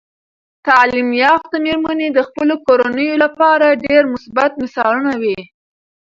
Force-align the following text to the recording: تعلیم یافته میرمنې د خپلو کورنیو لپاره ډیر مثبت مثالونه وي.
تعلیم 0.67 1.09
یافته 1.23 1.55
میرمنې 1.65 2.07
د 2.11 2.19
خپلو 2.27 2.53
کورنیو 2.65 3.21
لپاره 3.23 3.79
ډیر 3.85 4.01
مثبت 4.13 4.51
مثالونه 4.63 5.13
وي. 5.21 5.39